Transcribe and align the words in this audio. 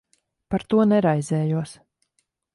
Par 0.53 0.65
to 0.75 0.79
neraizējos. 0.93 1.77